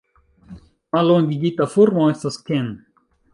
[0.95, 2.73] Mallongigita formo estas Ken.